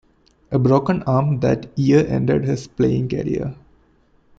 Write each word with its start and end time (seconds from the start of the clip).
A 0.49 0.57
broken 0.57 1.03
arm 1.03 1.41
that 1.41 1.77
year 1.77 2.03
ended 2.07 2.43
his 2.43 2.65
playing 2.67 3.09
career. 3.09 3.55